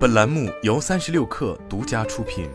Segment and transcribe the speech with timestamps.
[0.00, 2.48] 本栏目由三十六氪独家出品。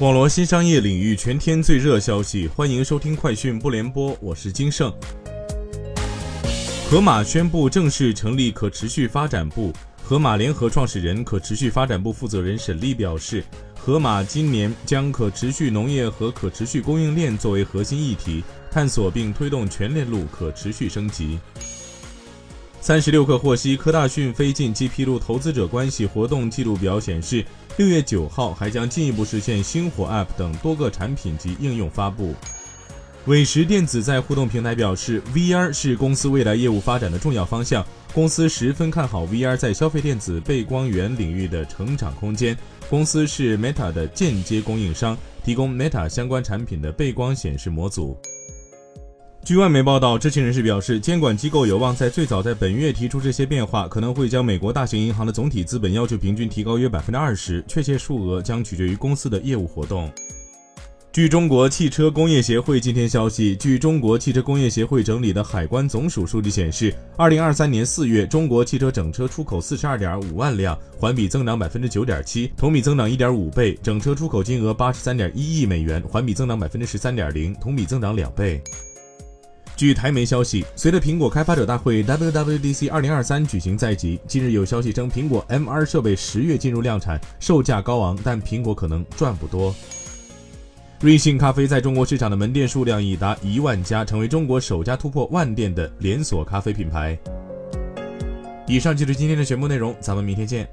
[0.00, 4.92] 网络新商业领域全天最热消息，欢迎收听快讯不联播，我是金盛。
[6.90, 9.72] 盒马宣布正式成立可持续发展部。
[10.02, 13.44] 盒马联合创始人、可持续发展部负责人沈丽表示，
[13.78, 21.38] 盒马今年将可持续农业和可持续供应链作为核心议题，探索并推动全链路可持续升级。
[22.82, 27.46] 三十六氪获悉，科大讯飞近期披露投资者关系活动记录表显示，
[27.76, 32.34] 六月九号还将进一步实现星火 App 等多个产品及应用发布。
[33.26, 42.58] 伟时电子在互动平台表示，VR 是公司未来业务发展的重要方向，公司十分看好 VR 在消费电子背光源领域的成长空间。
[42.90, 48.18] 公司是 Meta 的间接供应商，提供 Meta 相关产品的背光显示模组。
[49.44, 60.08] 据外媒报道，知情人士表示，监管机构有望在最早在本月提出这些变化，可能会将美国大型银行的总体资本要求平均提高约百分之二十，确切数额将取决于公司的业务活动。
[61.10, 78.62] 据中国汽车工业协会今天消息，据中国汽车工业协会整理的海关总署数据显示，二零二三年四月，中国汽车整车出口四十二点五万辆，环比增长百分之九点七，同比增长一点五倍，整车出口金额八十三点一亿美元，环比增长百分之十三点零，同比增长两倍。
[79.82, 89.74] 据台媒消息，随着苹果开发者大会 WWDC 二零二三举行在即，近日有消息称，苹果 MR 设备十月进入量产，售价高昂，但苹果可能赚不多。
[91.00, 97.18] 瑞幸咖啡在中国市场的门店数量已达一万家，成为中国首家突破万店的连锁咖啡品牌。
[98.68, 100.64] 以上就是今天的全部内容，咱们明天见。